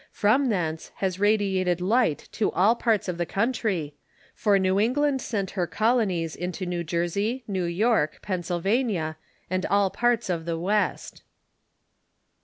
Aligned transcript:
From 0.11 0.49
thence 0.49 0.91
has 0.95 1.17
radi 1.17 1.57
ated 1.57 1.79
light 1.79 2.27
to 2.31 2.49
all 2.53 2.73
parts 2.75 3.07
of 3.07 3.19
the 3.19 3.25
country, 3.27 3.93
for 4.33 4.57
New 4.57 4.79
England 4.79 5.21
sent 5.21 5.51
her 5.51 5.67
colonies 5.67 6.35
into 6.35 6.65
New 6.65 6.83
Jersey, 6.83 7.43
New 7.47 7.65
York, 7.65 8.17
Pennsylvania, 8.23 9.17
and 9.47 9.63
all 9.67 9.91
parts 9.91 10.27
of 10.27 10.45
the 10.45 10.57
West. 10.57 11.21